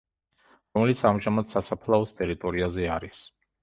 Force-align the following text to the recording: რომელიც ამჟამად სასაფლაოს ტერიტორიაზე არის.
რომელიც 0.77 1.03
ამჟამად 1.11 1.55
სასაფლაოს 1.57 2.19
ტერიტორიაზე 2.23 2.95
არის. 3.01 3.27